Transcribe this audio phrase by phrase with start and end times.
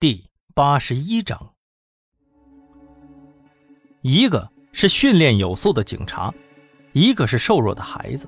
[0.00, 1.52] 第八十一章，
[4.00, 6.32] 一个是训练有素的警察，
[6.94, 8.26] 一个是瘦弱的孩子。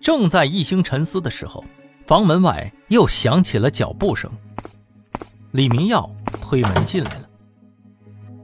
[0.00, 1.62] 正在一星沉思的时候，
[2.06, 4.32] 房门外又响起了脚步声。
[5.50, 6.10] 李明耀
[6.40, 7.28] 推门进来了，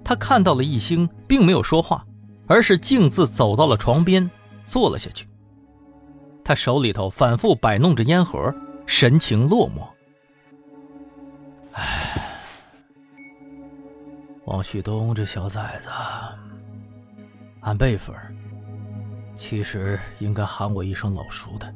[0.04, 2.07] 他看到了一星，并没有说话，
[2.46, 4.30] 而是径自走到了床边，
[4.66, 5.27] 坐了下去。
[6.45, 8.54] 他手里头反复摆弄着烟盒，
[8.84, 9.89] 神情落寞。
[11.73, 12.36] 唉，
[14.44, 15.89] 王旭东这小崽子，
[17.61, 18.14] 按辈分，
[19.35, 21.75] 其实应该喊我一声老叔的。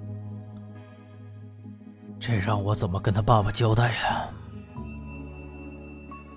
[2.18, 4.28] 这让我怎么跟他爸爸交代呀？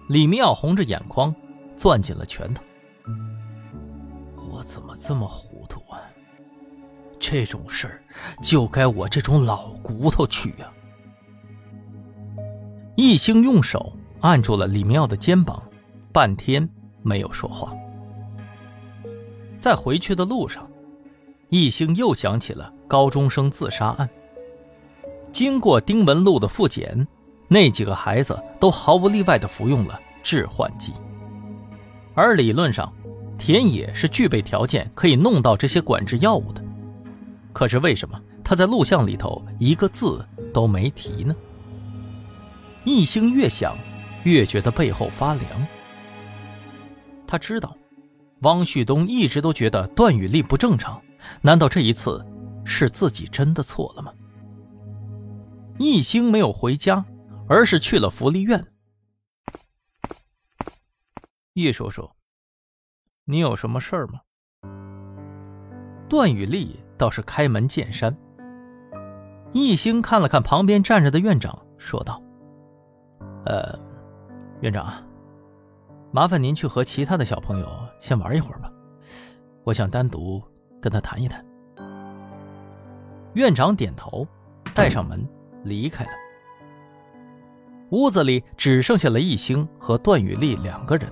[0.07, 1.33] 李明耀红着眼眶，
[1.77, 2.63] 攥紧了拳头。
[4.51, 5.99] 我怎么这么糊涂啊？
[7.19, 8.01] 这种事儿
[8.41, 10.71] 就该我这种老骨头去呀！
[13.01, 15.63] 易兴用手按住了李明耀的肩膀，
[16.11, 16.67] 半天
[17.01, 17.73] 没有说话。
[19.57, 20.69] 在回去的路上，
[21.47, 24.09] 易兴又想起了高中生自杀案。
[25.31, 27.07] 经过丁文路的复检，
[27.47, 30.91] 那几个孩子都毫无例外的服用了致幻剂，
[32.13, 32.91] 而理论上，
[33.37, 36.61] 田野是具备条件可以弄到这些管制药物的。
[37.53, 40.21] 可是为什么他在录像里头一个字
[40.53, 41.33] 都没提呢？
[42.85, 43.77] 一星越想，
[44.23, 45.67] 越觉得背后发凉。
[47.27, 47.75] 他知道，
[48.41, 51.01] 汪旭东一直都觉得段雨丽不正常，
[51.41, 52.25] 难道这一次
[52.65, 54.13] 是自己真的错了吗？
[55.77, 57.05] 一星没有回家，
[57.47, 58.65] 而是去了福利院。
[61.53, 62.09] 叶叔叔，
[63.25, 64.21] 你有什么事儿吗？
[66.09, 68.17] 段雨丽倒是开门见山。
[69.51, 72.21] 一星看了看旁边站着的院长，说道。
[73.49, 73.73] 呃，
[74.61, 74.93] 院长，
[76.11, 77.67] 麻烦您去和其他的小朋友
[77.99, 78.71] 先玩一会儿吧，
[79.63, 80.39] 我想单独
[80.79, 81.43] 跟他谈一谈。
[83.33, 84.27] 院长点头，
[84.75, 85.27] 带上门
[85.63, 86.11] 离开了。
[87.89, 91.11] 屋子里只剩下了易星和段雨丽两个人。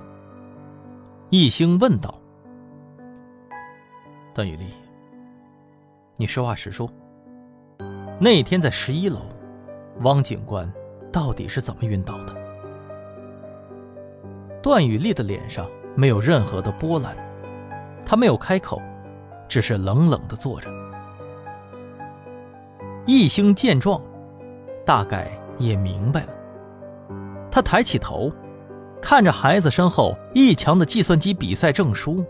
[1.32, 2.22] 易星问道
[4.36, 4.68] ：“段雨丽，
[6.16, 6.88] 你实话实说，
[8.20, 9.22] 那天在十一楼，
[10.02, 10.72] 汪警官。”
[11.18, 12.36] 到底是怎么晕倒的？
[14.62, 17.18] 段雨丽的脸上没有任何的波澜，
[18.06, 18.80] 她没有开口，
[19.48, 20.70] 只是冷冷的坐着。
[23.08, 24.00] 易星见状，
[24.86, 26.30] 大概也明白了。
[27.50, 28.32] 他抬起头，
[29.02, 32.24] 看着孩子身后一墙的计算机比赛证书，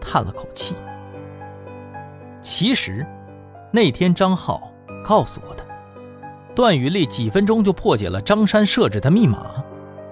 [0.00, 0.74] 叹了口气。
[2.42, 3.06] 其实，
[3.70, 4.68] 那天张浩
[5.06, 5.64] 告诉过他。
[6.56, 9.62] 段宇丽几分钟就破解了张山设置的密码，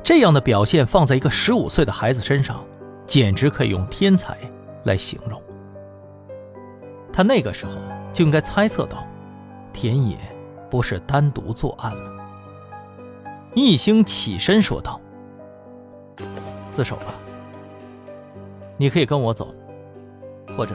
[0.03, 2.63] 这样的表现放在一个十五岁的孩子身上，
[3.07, 4.37] 简直可以用天才
[4.85, 5.41] 来形容。
[7.11, 7.73] 他那个时候
[8.13, 9.07] 就应该猜测到，
[9.73, 10.19] 田野
[10.71, 12.13] 不是单独作案了。
[13.55, 15.01] 易星起身说道
[16.71, 17.15] ：“自首吧，
[18.77, 19.55] 你可以跟我走，
[20.55, 20.75] 或者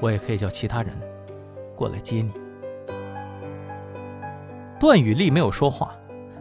[0.00, 0.96] 我也可以叫其他人
[1.76, 2.30] 过来接你。”
[4.78, 5.94] 段雨丽没有说话，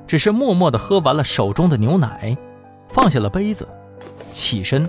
[0.05, 2.37] 只是默默地喝完了手中的牛奶，
[2.89, 3.67] 放下了杯子，
[4.31, 4.87] 起身，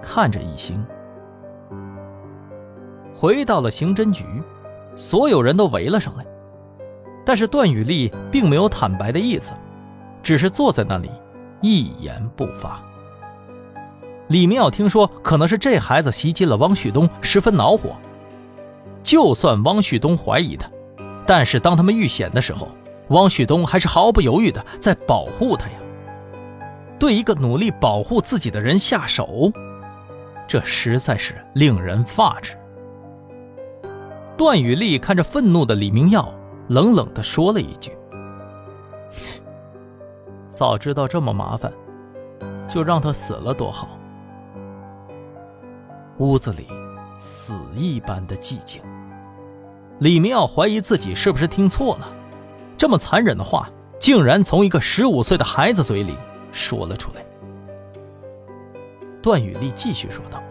[0.00, 0.84] 看着一星。
[3.14, 4.24] 回到了刑侦局，
[4.94, 6.24] 所有人都围了上来，
[7.24, 9.52] 但是段雨丽并没有坦白的意思，
[10.22, 11.10] 只是坐在那里，
[11.60, 12.80] 一言不发。
[14.28, 17.96] 李明耀听说可能是这孩子袭击了汪旭东，十分恼火。
[19.02, 20.68] 就算汪旭东怀疑他。
[21.26, 22.68] 但是当他们遇险的时候，
[23.08, 25.74] 汪旭东还是毫不犹豫的在保护他呀。
[26.98, 29.52] 对一个努力保护自己的人下手，
[30.46, 32.56] 这实在是令人发指。
[34.36, 36.32] 段雨丽看着愤怒的李明耀，
[36.68, 37.90] 冷冷的说了一句
[40.48, 41.72] ：“早知道这么麻烦，
[42.68, 43.98] 就让他死了多好。”
[46.18, 46.66] 屋子里
[47.18, 48.80] 死一般的寂静。
[49.98, 52.08] 李明耀怀疑自己是不是听错了，
[52.76, 56.14] 这么残忍的话竟然从一个十五岁的孩子嘴里
[56.52, 57.24] 说了出来。
[59.22, 60.42] 段雨丽继续说道：“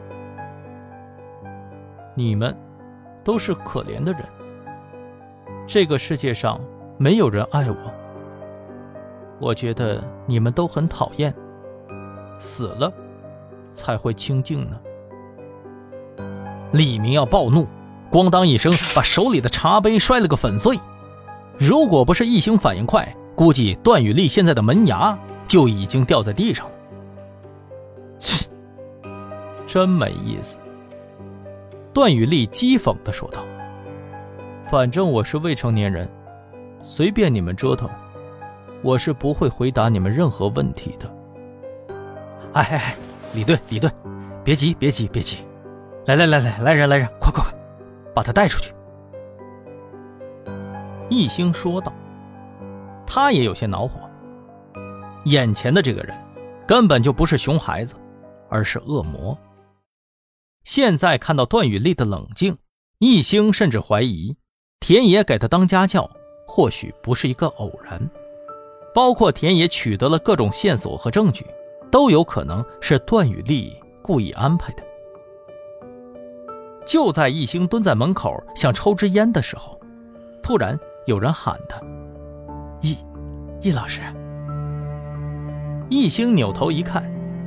[2.16, 2.58] 你们
[3.24, 4.24] 都是可怜的人，
[5.68, 6.60] 这个世界上
[6.98, 7.78] 没有人爱我。
[9.40, 11.32] 我觉得你们都很讨厌，
[12.40, 12.92] 死了
[13.76, 14.80] 才会清静呢。”
[16.74, 17.68] 李明耀暴怒。
[18.12, 20.80] 咣当一声，把手里的茶杯摔了个粉碎。
[21.58, 25.18] 如果不是一星反应快，估计段雨丽现在的门牙
[25.48, 26.72] 就已经掉在地上了。
[28.20, 28.46] 切，
[29.68, 30.58] 真没意思。
[31.94, 33.40] 段雨丽讥讽的说道
[34.70, 36.10] ：“反正我是未成年人，
[36.82, 37.90] 随便你们折腾，
[38.82, 41.10] 我是不会回答你们任何问题的。”
[42.52, 42.96] 哎哎哎，
[43.34, 43.90] 李队，李队，
[44.44, 45.38] 别急，别急，别急，
[46.06, 47.54] 来来来来，来人来人，快快快，
[48.16, 48.74] 把他带出去。
[51.10, 51.94] 一星说道。
[53.08, 54.00] 他也有些恼火，
[55.26, 56.20] 眼前的这个人
[56.68, 57.94] 根本就不是熊孩子，
[58.50, 59.38] 而是恶魔。
[60.64, 62.58] 现在看到段雨丽的冷静，
[62.98, 64.36] 一星甚至怀疑
[64.80, 66.10] 田野给他当家教
[66.48, 68.02] 或许不是一个偶然，
[68.94, 71.46] 包括田野取得了各种线索和证据，
[71.92, 73.72] 都有可能是段雨丽
[74.02, 74.84] 故意安排的。
[76.86, 79.80] 就在一星蹲在门口想抽支烟的时候，
[80.44, 81.82] 突然有人喊他。
[82.82, 82.98] 易，
[83.62, 84.02] 易老师。
[85.90, 87.04] 易星扭头一看，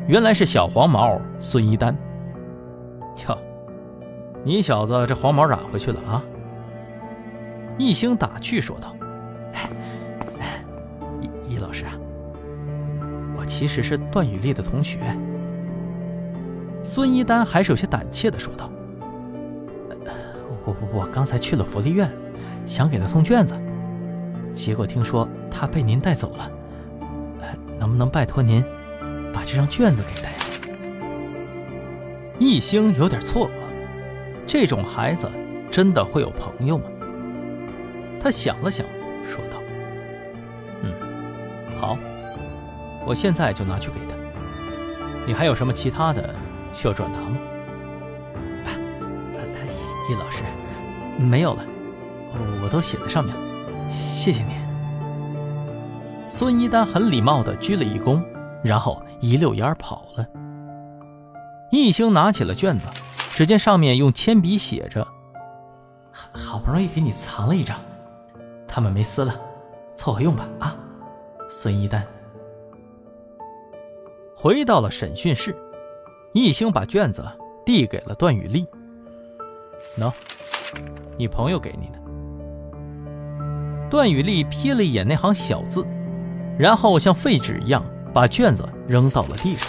[0.06, 1.96] 原来是小黄毛孙一丹。
[3.28, 3.38] 哟，
[4.44, 6.22] 你小子这黄毛染回去了啊？
[7.76, 8.94] 易星打趣说道
[11.20, 11.92] ：“易易老师啊，
[13.36, 14.98] 我其实是段雨丽的同学。”
[16.82, 18.70] 孙一丹还是有些胆怯的说道
[20.68, 22.10] ：“我我刚才去了福利院，
[22.64, 23.54] 想给他送卷子。”
[24.52, 26.50] 结果听说他被您带走了，
[27.78, 28.64] 能不能拜托您
[29.32, 30.34] 把这张卷子给他呀？
[32.38, 33.50] 一星有点错愕，
[34.46, 35.30] 这种孩子
[35.70, 36.84] 真的会有朋友吗？
[38.20, 38.84] 他想了想，
[39.28, 39.60] 说道
[40.82, 40.92] ：“嗯，
[41.78, 41.96] 好，
[43.06, 44.14] 我现在就拿去给他。
[45.26, 46.34] 你还有什么其他的
[46.74, 47.38] 需要转达吗？”
[50.10, 50.42] 易老师，
[51.18, 51.64] 没有了，
[52.62, 53.42] 我都写在上面了。
[53.90, 54.52] 谢谢你。
[56.28, 58.22] 孙一丹很礼貌的鞠了一躬，
[58.62, 60.26] 然后一溜烟跑了。
[61.70, 62.86] 易星拿起了卷子，
[63.34, 65.06] 只见上面用铅笔写着
[66.32, 67.78] ：“好不容易给你藏了一张，
[68.66, 69.34] 他们没撕了，
[69.94, 70.76] 凑合用吧。”啊，
[71.48, 72.06] 孙一丹。
[74.34, 75.56] 回到了审讯室，
[76.32, 77.26] 易星把卷子
[77.66, 78.66] 递给了段雨丽
[79.98, 80.12] ：“喏，
[81.16, 81.98] 你朋友给你的。”
[83.90, 85.86] 段雨丽瞥了一眼那行小字，
[86.58, 87.82] 然后像废纸一样
[88.12, 89.66] 把卷子扔到了地上。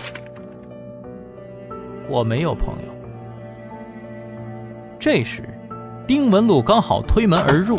[2.09, 2.93] 我没有朋友。
[4.99, 5.43] 这时，
[6.05, 7.77] 丁文璐刚好推门而入，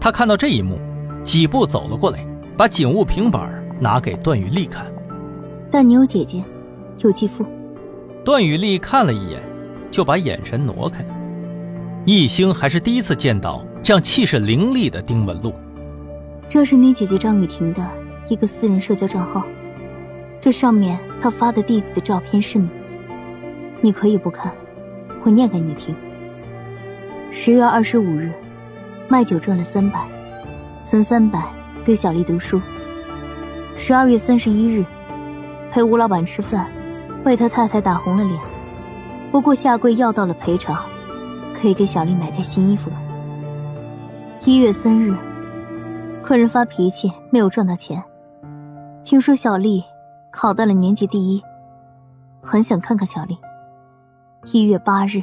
[0.00, 0.78] 他看到这一幕，
[1.24, 2.24] 几步走了过来，
[2.56, 3.50] 把警务平板
[3.80, 4.86] 拿给段雨丽看。
[5.70, 6.44] 但你有姐姐，
[6.98, 7.44] 有继父。
[8.24, 9.42] 段雨丽看了一眼，
[9.90, 11.04] 就把眼神挪开。
[12.16, 13.62] 一星还是第一次见到。
[13.82, 15.52] 这样气势凌厉的丁文璐，
[16.48, 17.82] 这是你姐姐张雨婷的
[18.28, 19.46] 一个私人社交账号，
[20.40, 22.68] 这上面她发的弟弟的照片是你。
[23.80, 24.52] 你可以不看，
[25.22, 25.94] 我念给你听。
[27.30, 28.30] 十月二十五日，
[29.08, 30.00] 卖酒赚了三百，
[30.84, 31.42] 存三百
[31.84, 32.60] 给小丽读书。
[33.76, 34.84] 十二月三十一日，
[35.72, 36.68] 陪吴老板吃饭，
[37.24, 38.38] 为他太太打红了脸，
[39.30, 40.84] 不过下跪要到了赔偿，
[41.60, 42.96] 可以给小丽买件新衣服了。
[44.44, 45.14] 一月三日，
[46.22, 48.02] 客人发脾气，没有赚到钱。
[49.04, 49.82] 听说小丽
[50.30, 51.42] 考到了年级第一，
[52.40, 53.36] 很想看看小丽。
[54.52, 55.22] 一月八日。